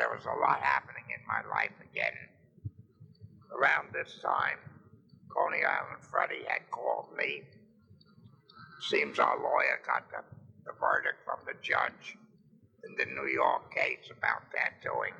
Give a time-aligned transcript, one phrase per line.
[0.00, 2.16] there was a lot happening in my life again.
[3.52, 4.56] Around this time,
[5.28, 7.42] Coney Island Freddie had called me.
[8.88, 10.24] Seems our lawyer got the,
[10.64, 12.16] the verdict from the judge
[12.88, 15.12] in the New York case about tattooing,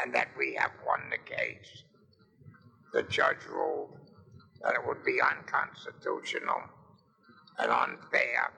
[0.00, 1.84] and that we have won the case.
[2.94, 3.98] The judge ruled
[4.62, 6.62] that it would be unconstitutional
[7.58, 8.52] and unfair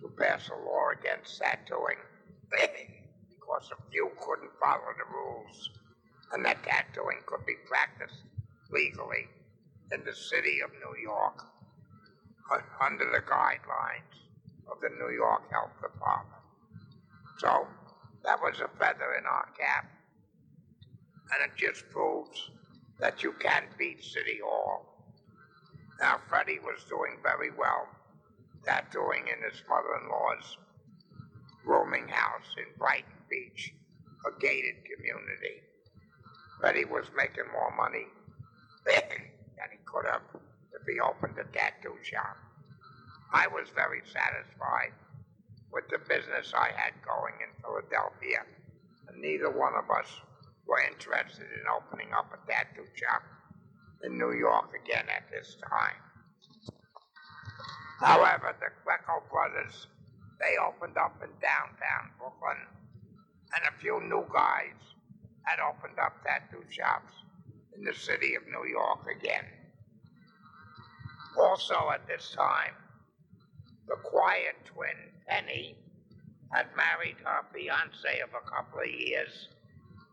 [0.00, 2.02] to pass a law against tattooing
[3.70, 5.70] a few couldn't follow the rules,
[6.32, 8.22] and that tattooing could be practiced
[8.70, 9.28] legally
[9.92, 11.44] in the city of New York
[12.80, 14.12] under the guidelines
[14.70, 16.42] of the New York Health Department.
[17.38, 17.66] So
[18.24, 19.86] that was a feather in our cap,
[21.32, 22.50] and it just proves
[22.98, 24.86] that you can beat City Hall.
[26.00, 27.88] Now, Freddie was doing very well
[28.64, 30.56] tattooing in his mother-in-law's
[31.64, 33.72] rooming house in Brighton Beach,
[34.28, 35.64] a gated community.
[36.60, 38.04] But he was making more money
[38.84, 40.20] than he could have
[40.76, 42.36] if he opened a tattoo shop.
[43.32, 44.92] I was very satisfied
[45.72, 48.44] with the business I had going in Philadelphia,
[49.08, 50.12] and neither one of us
[50.68, 53.22] were interested in opening up a tattoo shop
[54.04, 55.96] in New York again at this time.
[57.98, 59.86] However, the Greco brothers,
[60.40, 62.60] they opened up in downtown Brooklyn,
[63.54, 64.78] and a few new guys
[65.44, 67.12] had opened up tattoo shops
[67.76, 69.44] in the city of New York again.
[71.38, 72.74] Also at this time,
[73.88, 75.76] the quiet twin, Penny,
[76.52, 79.48] had married her fiance of a couple of years,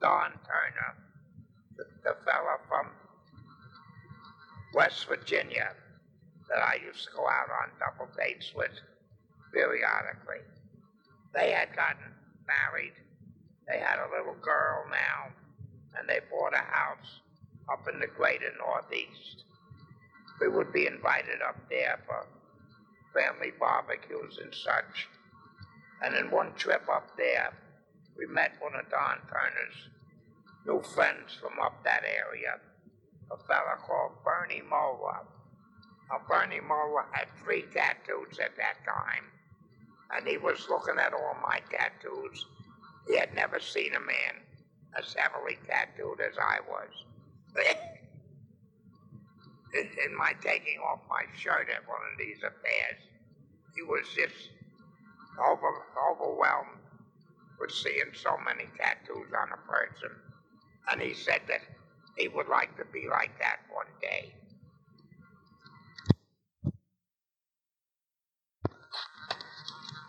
[0.02, 0.96] Don Turner,
[1.78, 2.88] the, the fella from
[4.74, 5.76] West Virginia
[6.50, 8.72] that I used to go out on double dates with
[9.54, 10.42] periodically.
[11.34, 12.14] They had gotten
[12.48, 12.94] married.
[13.70, 15.30] They had a little girl now,
[15.98, 17.22] and they bought a house
[17.72, 19.44] up in the greater Northeast.
[20.42, 22.26] We would be invited up there for
[23.14, 25.08] family barbecues and such.
[26.02, 27.54] And in one trip up there,
[28.18, 29.90] we met one of Don Turner's
[30.66, 32.60] new friends from up that area,
[33.32, 35.22] a fella called Bernie Mola.
[36.10, 39.26] Now, Bernie Mola had three tattoos at that time,
[40.12, 42.46] and he was looking at all my tattoos.
[43.10, 44.36] He had never seen a man
[44.96, 47.66] as heavily tattooed as I was.
[49.74, 53.02] in, my taking off my shirt at one of these affairs,
[53.76, 54.52] he was just
[55.40, 56.78] over, overwhelmed
[57.60, 60.16] with seeing so many tattoos on a person.
[60.92, 61.62] And he said that
[62.16, 64.36] he would like to be like that one day.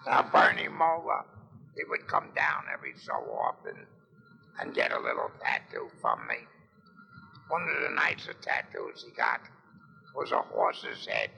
[0.07, 1.25] Now, Bernie Mola,
[1.77, 3.87] he would come down every so often
[4.61, 6.37] and get a little tattoo from me.
[7.49, 9.41] One of the nicest tattoos he got
[10.15, 11.31] was a horse's head,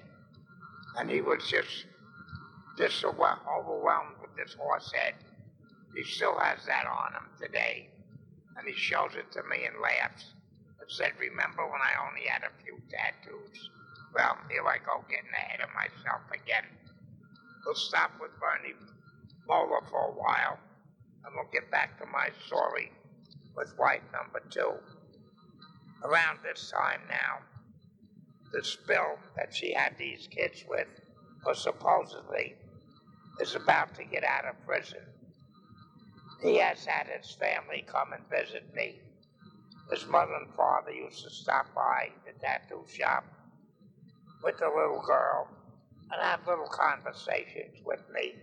[0.98, 1.86] and he was just
[2.78, 5.14] just overwhelmed with this horse head.
[5.94, 7.88] He still has that on him today,
[8.56, 10.32] and he shows it to me and laughs
[10.80, 13.70] and said, "Remember when I only had a few tattoos?"
[14.14, 16.66] Well, here I go getting ahead of myself again.
[17.64, 18.74] We'll stop with Bernie
[19.48, 20.58] Mola for a while,
[21.24, 22.92] and we'll get back to my story
[23.56, 24.72] with wife number two.
[26.04, 27.38] Around this time now,
[28.52, 30.88] the Bill that she had these kids with,
[31.46, 32.54] or supposedly,
[33.40, 35.00] is about to get out of prison.
[36.42, 39.00] He has had his family come and visit me.
[39.90, 43.24] His mother and father used to stop by the tattoo shop
[44.42, 45.48] with the little girl
[46.10, 48.34] and have little conversations with me.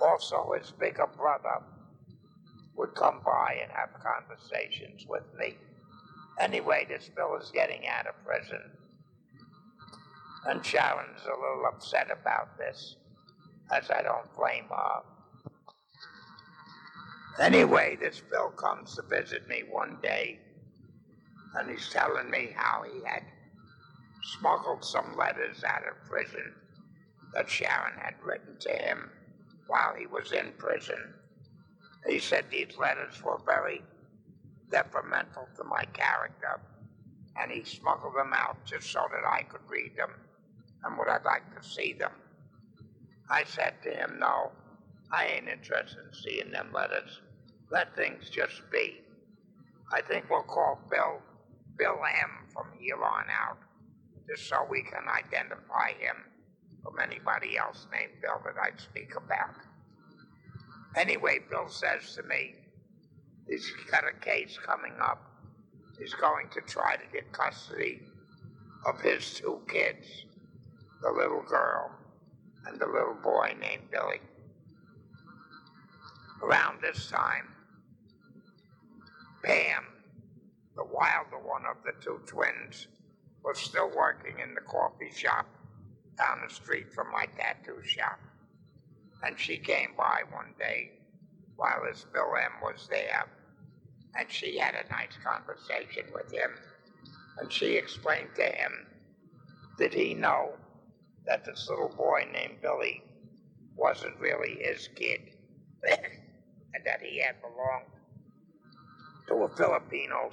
[0.00, 1.62] Also, his bigger brother
[2.76, 5.56] would come by and have conversations with me.
[6.40, 8.60] Anyway, this Bill is getting out of prison.
[10.46, 12.96] And Sharon's a little upset about this,
[13.72, 15.02] as I don't blame her.
[17.40, 20.38] Anyway, this Bill comes to visit me one day,
[21.56, 23.22] and he's telling me how he had
[24.38, 26.54] smuggled some letters out of prison
[27.32, 29.10] that Sharon had written to him
[29.66, 31.14] while he was in prison.
[32.06, 33.82] He said these letters were very
[34.70, 36.60] detrimental to my character,
[37.40, 40.10] and he smuggled them out just so that I could read them
[40.84, 42.12] and would I like to see them.
[43.30, 44.52] I said to him, No,
[45.10, 47.20] I ain't interested in seeing them letters.
[47.70, 49.00] Let things just be.
[49.92, 51.22] I think we'll call Bill
[51.76, 53.58] Bill M from here on out,
[54.28, 56.16] just so we can identify him
[56.84, 59.54] from anybody else named Bill that I'd speak about.
[60.96, 62.54] Anyway, Bill says to me,
[63.48, 65.20] he's got a case coming up.
[65.98, 68.00] He's going to try to get custody
[68.86, 70.26] of his two kids,
[71.02, 71.90] the little girl
[72.66, 74.20] and the little boy named Billy.
[76.42, 77.48] Around this time,
[79.42, 79.84] Pam,
[80.76, 82.88] the wilder one of the two twins,
[83.44, 85.46] was still working in the coffee shop
[86.16, 88.18] down the street from my tattoo shop.
[89.22, 90.92] And she came by one day
[91.56, 93.26] while this Bill M was there,
[94.18, 96.50] and she had a nice conversation with him.
[97.38, 98.86] And she explained to him,
[99.78, 100.52] did he know
[101.26, 103.02] that this little boy named Billy
[103.76, 105.20] wasn't really his kid,
[105.88, 107.86] and that he had belonged
[109.28, 110.30] to a Filipino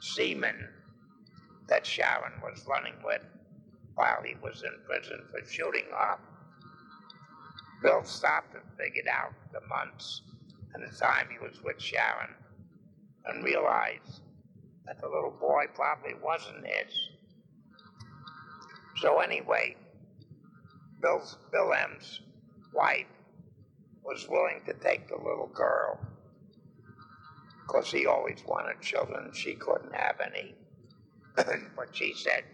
[0.00, 0.68] seaman
[1.68, 3.22] that Sharon was running with
[3.98, 6.16] while he was in prison for shooting her.
[7.82, 10.22] Bill stopped and figured out the months
[10.72, 12.32] and the time he was with Sharon
[13.24, 14.20] and realized
[14.86, 16.94] that the little boy probably wasn't his.
[19.02, 19.74] So anyway,
[21.02, 22.20] Bill's, Bill M's
[22.72, 23.06] wife
[24.04, 25.98] was willing to take the little girl
[27.66, 29.32] because he always wanted children.
[29.32, 30.54] She couldn't have any.
[31.76, 32.44] but she said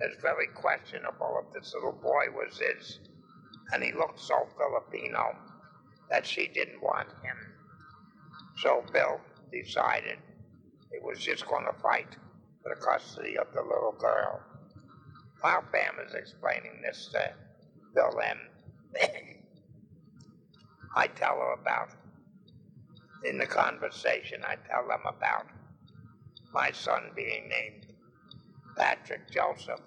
[0.00, 3.00] it's very questionable if this little boy was his,
[3.72, 5.36] and he looked so Filipino
[6.10, 7.36] that she didn't want him.
[8.58, 9.20] So Bill
[9.52, 10.18] decided
[10.92, 12.16] he was just going to fight
[12.62, 14.40] for the custody of the little girl.
[15.40, 17.32] While Pam is explaining this to
[17.94, 18.38] Bill M,
[20.96, 21.90] I tell her about,
[23.24, 25.46] in the conversation, I tell them about
[26.52, 27.87] my son being named
[28.78, 29.80] Patrick Joseph,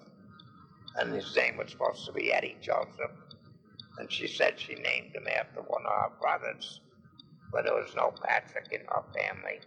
[0.96, 3.12] and his name was supposed to be Eddie Joseph.
[3.98, 6.80] And she said she named him after one of her brothers,
[7.52, 9.60] but there was no Patrick in her family.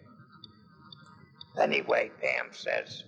[1.59, 3.03] Anyway, Pam says,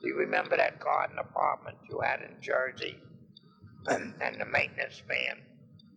[0.00, 2.98] Do you remember that garden apartment you had in Jersey?
[3.88, 5.38] and, and the maintenance man,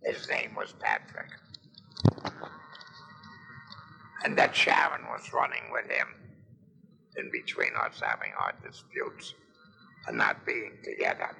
[0.04, 1.30] his name was Patrick.
[4.24, 6.06] And that Sharon was running with him
[7.16, 9.34] in between us having our disputes
[10.06, 11.36] and not being together,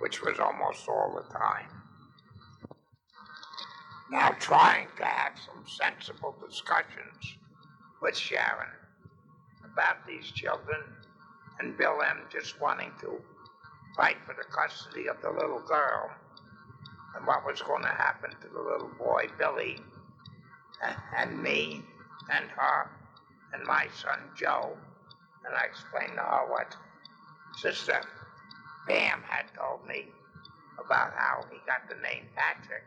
[0.00, 1.66] which was almost all the time.
[4.10, 7.36] Now, trying to have some sensible discussions
[8.02, 8.68] with Sharon
[9.64, 10.80] about these children
[11.60, 13.20] and Bill M just wanting to
[13.96, 16.10] fight for the custody of the little girl
[17.16, 19.78] and what was going to happen to the little boy, Billy,
[21.16, 21.82] and me,
[22.30, 22.90] and her,
[23.52, 24.76] and my son, Joe.
[25.44, 26.76] And I explained to her what
[27.56, 28.00] Sister
[28.86, 30.06] Pam had told me
[30.78, 32.84] about how he got the name Patrick.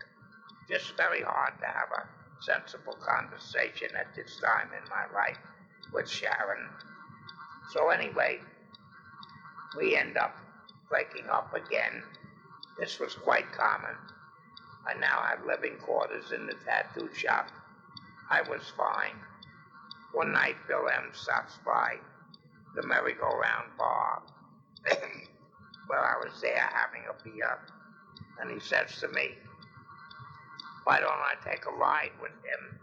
[0.70, 2.08] Just very hard to have a
[2.44, 5.38] sensible conversation at this time in my life
[5.94, 6.70] with Sharon.
[7.72, 8.40] So, anyway,
[9.78, 10.36] we end up
[10.90, 12.04] breaking up again.
[12.80, 13.96] This was quite common.
[14.86, 17.48] I now had living quarters in the tattoo shop.
[18.30, 19.16] I was fine.
[20.14, 21.98] One night, Bill M stops by
[22.76, 24.22] the merry-go-round bar
[25.88, 27.58] where I was there having a beer,
[28.40, 29.30] and he says to me,
[30.84, 32.80] Why don't I take a ride with him?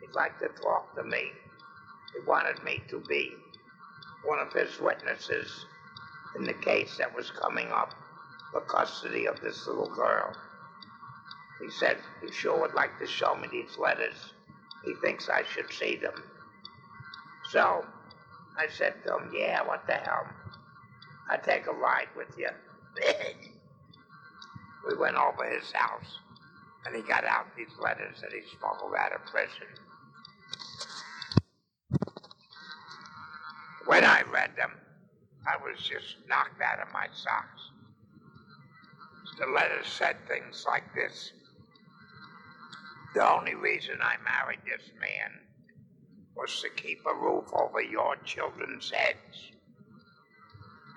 [0.00, 1.32] He'd like to talk to me.
[2.12, 3.32] He wanted me to be
[4.24, 5.64] one of his witnesses
[6.36, 7.94] in the case that was coming up
[8.52, 10.34] for custody of this little girl.
[11.58, 14.34] He said he sure would like to show me these letters.
[14.84, 16.22] He thinks I should see them.
[17.50, 17.84] So
[18.58, 20.26] I said to him, Yeah, what the hell?
[21.30, 22.48] I'll take a ride with you.
[24.88, 26.18] we went over his house,
[26.84, 29.66] and he got out these letters that he smuggled out of prison.
[33.86, 34.72] When I read them,
[35.46, 37.70] I was just knocked out of my socks.
[39.38, 41.32] The letters said things like this
[43.14, 45.45] The only reason I married this man
[46.36, 49.52] was to keep a roof over your children's heads.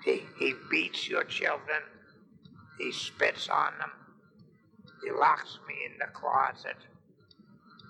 [0.04, 1.82] He, he beats your children,
[2.78, 3.90] he spits on them,
[5.04, 6.76] he locks me in the closet,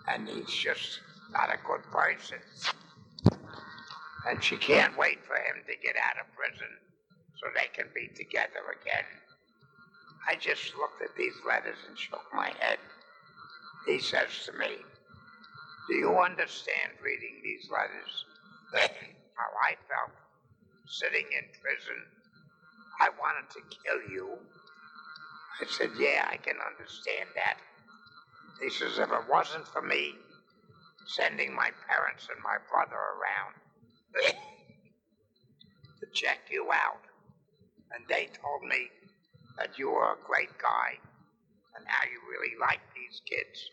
[0.08, 1.00] and he's just
[1.32, 2.38] not a good person
[4.28, 6.68] and she can't wait for him to get out of prison
[7.36, 9.04] so they can be together again.
[10.28, 12.78] I just looked at these letters and shook my head.
[13.86, 14.76] He says to me,
[15.90, 18.24] Do you understand reading these letters?
[19.34, 20.14] How I felt
[20.86, 21.98] sitting in prison.
[23.00, 24.38] I wanted to kill you.
[25.60, 27.58] I said, Yeah, I can understand that.
[28.62, 30.14] He says, If it wasn't for me,
[31.08, 33.58] sending my parents and my brother around
[35.98, 37.02] to check you out.
[37.90, 38.86] And they told me
[39.58, 41.02] that you were a great guy
[41.74, 43.70] and how you really like these kids.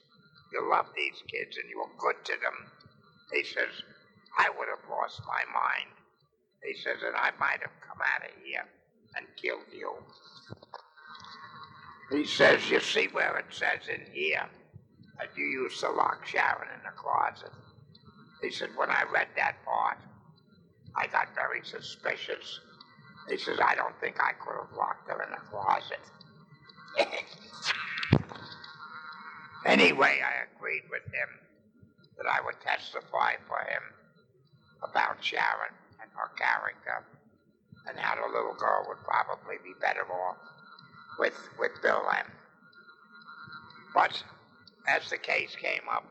[0.51, 2.71] You love these kids and you were good to them.
[3.33, 3.69] He says,
[4.37, 5.91] I would have lost my mind.
[6.63, 8.63] He says, and I might have come out of here
[9.15, 9.93] and killed you.
[12.11, 14.45] He says, you see where it says in here
[15.17, 17.51] that you used to lock Sharon in the closet.
[18.41, 19.97] He said, when I read that part,
[20.95, 22.59] I got very suspicious.
[23.29, 25.99] He says, I don't think I could have locked her in the closet.
[29.65, 31.29] Anyway, I agreed with him
[32.17, 33.83] that I would testify for him
[34.83, 37.03] about Sharon and her character
[37.87, 40.37] and how the little girl would probably be better off
[41.19, 42.25] with, with Bill M.
[43.93, 44.21] But
[44.87, 46.05] as the case came up,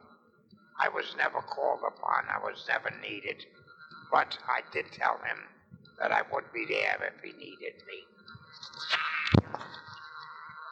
[0.78, 3.44] I was never called upon, I was never needed.
[4.10, 5.38] But I did tell him
[5.98, 8.04] that I would be there if he needed me.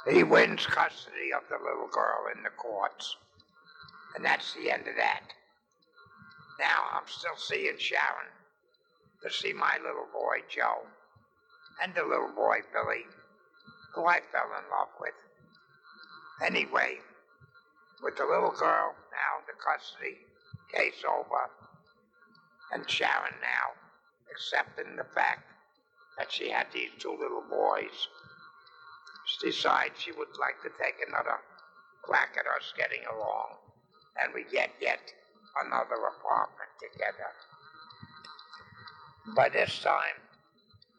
[0.08, 3.16] He wins custody of the little girl in the courts.
[4.14, 5.23] And that's the end of that.
[6.58, 8.30] Now I'm still seeing Sharon
[9.23, 10.87] to see my little boy Joe
[11.82, 13.06] and the little boy Billy,
[13.94, 15.14] who I fell in love with.
[16.44, 16.99] Anyway,
[18.02, 20.18] with the little girl now in the custody
[20.73, 21.50] case over,
[22.73, 23.73] and Sharon now
[24.30, 25.49] accepting the fact
[26.18, 28.08] that she had these two little boys,
[29.41, 31.38] she decides she would like to take another
[32.03, 33.57] crack at us getting along,
[34.21, 35.00] and we get yet
[35.64, 37.31] another apartment together.
[39.35, 40.21] By this time,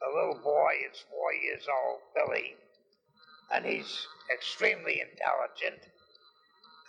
[0.02, 2.56] the little boy is four years old, Billy,
[3.54, 5.92] and he's extremely intelligent,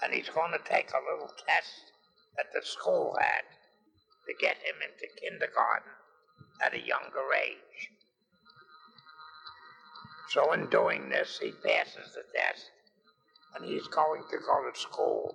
[0.03, 1.93] and he's going to take a little test
[2.37, 3.45] that the school had
[4.27, 5.93] to get him into kindergarten
[6.65, 7.91] at a younger age.
[10.37, 12.71] So, in doing this, he passes the test,
[13.55, 15.35] and he's going to go to school.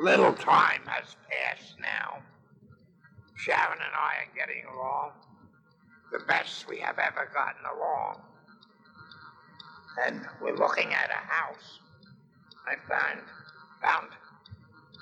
[0.00, 2.22] Little time has passed now.
[3.34, 5.10] Sharon and I are getting along
[6.12, 8.22] the best we have ever gotten along.
[10.06, 11.80] And we're looking at a house
[12.64, 13.22] I found,
[13.82, 14.10] found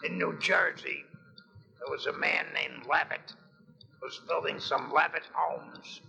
[0.02, 1.04] in New Jersey.
[1.78, 3.34] There was a man named Levitt
[4.06, 6.00] was building some Levitt homes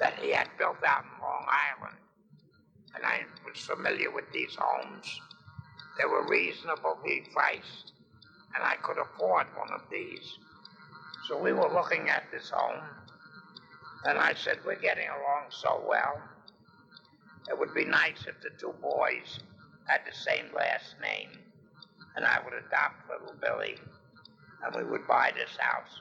[0.00, 1.96] that he had built out in Long Island.
[2.96, 5.20] And I was familiar with these homes.
[5.96, 7.92] They were reasonably priced,
[8.56, 10.38] and I could afford one of these.
[11.28, 12.82] So we were looking at this home,
[14.06, 16.20] and I said, We're getting along so well.
[17.48, 19.38] It would be nice if the two boys
[19.86, 21.30] had the same last name,
[22.16, 23.76] and I would adopt little Billy,
[24.64, 26.00] and we would buy this house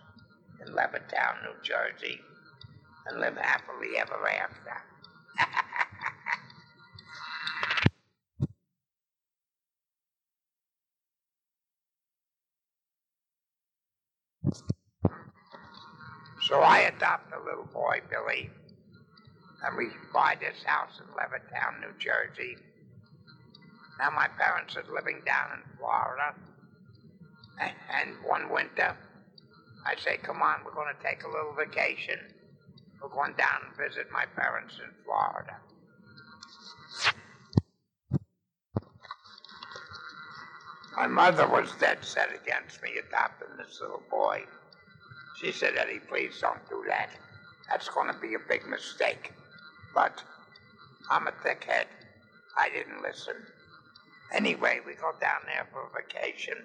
[0.65, 2.19] in Levittown, New Jersey,
[3.07, 4.83] and live happily ever after.
[16.41, 18.49] So I adopt a little boy, Billy,
[19.63, 22.57] and we buy this house in Levittown, New Jersey.
[23.99, 26.33] Now my parents are living down in Florida,
[27.59, 28.95] and, and one winter,
[29.85, 32.19] I say, come on, we're going to take a little vacation.
[33.01, 35.57] We're going down and visit my parents in Florida.
[40.95, 44.43] My mother was dead set against me adopting this little boy.
[45.39, 47.09] She said, Eddie, please don't do that.
[47.69, 49.31] That's going to be a big mistake.
[49.95, 50.21] But
[51.09, 51.85] I'm a thickhead.
[52.57, 53.35] I didn't listen.
[54.33, 56.57] Anyway, we go down there for a vacation.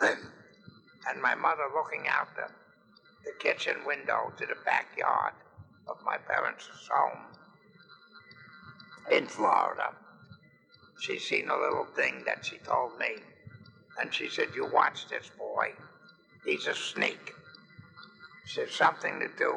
[1.08, 2.48] and my mother looking out the,
[3.24, 5.32] the kitchen window to the backyard
[5.88, 7.18] of my parents' home
[9.10, 9.94] in Florida.
[11.00, 13.16] She seen a little thing that she told me.
[14.00, 15.72] And she said, You watch this boy.
[16.44, 17.34] He's a sneak.
[18.46, 19.54] She said something to do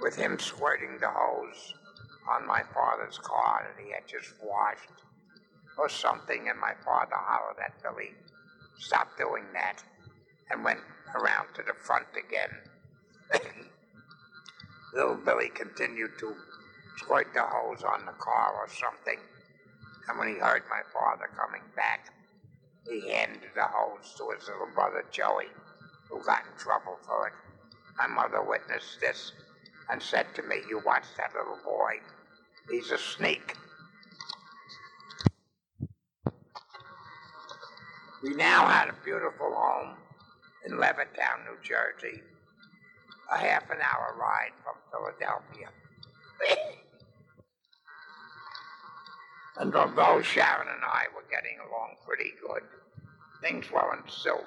[0.00, 1.74] with him squirting the hose
[2.28, 4.90] on my father's car that he had just washed
[5.76, 8.12] or something, and my father hollered at Billy,
[8.78, 9.82] stop doing that,
[10.50, 10.80] and went
[11.14, 12.50] around to the front again.
[14.94, 16.34] Little Billy continued to
[16.98, 19.18] squirt the hose on the car or something,
[20.08, 22.12] and when he heard my father coming back,
[22.88, 25.48] he handed the hose to his little brother Joey,
[26.10, 27.32] who got in trouble for it.
[27.96, 29.32] My mother witnessed this
[29.90, 31.94] and said to me, You watch that little boy.
[32.70, 33.56] He's a sneak.
[38.22, 39.96] We now had a beautiful home
[40.64, 42.22] in Levittown, New Jersey,
[43.30, 45.68] a half an hour ride from Philadelphia.
[49.58, 52.62] and although Sharon and I were getting along pretty good,
[53.42, 54.42] things weren't so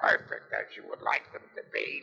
[0.00, 2.02] perfect as you would like them to be,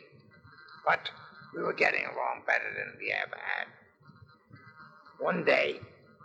[0.86, 1.10] but
[1.54, 3.66] we were getting along better than we ever had.
[5.18, 5.78] One day,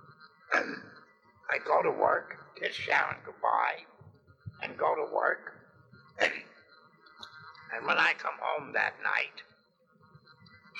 [0.53, 3.83] I go to work, kiss Sharon goodbye,
[4.63, 5.53] and go to work.
[7.77, 9.37] and when I come home that night,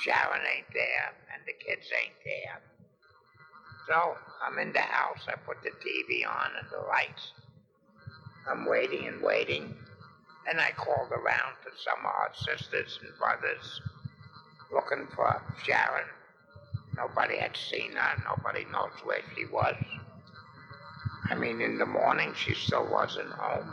[0.01, 2.61] Sharon ain't there, and the kids ain't there.
[3.87, 5.21] So I'm in the house.
[5.27, 7.33] I put the TV on and the lights.
[8.49, 9.73] I'm waiting and waiting.
[10.49, 13.81] And I called around to some of our sisters and brothers
[14.73, 16.07] looking for Sharon.
[16.95, 18.23] Nobody had seen her.
[18.25, 19.75] Nobody knows where she was.
[21.29, 23.69] I mean, in the morning, she still wasn't home.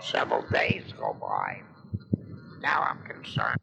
[0.00, 1.62] Several days go by.
[2.62, 3.61] Now I'm concerned.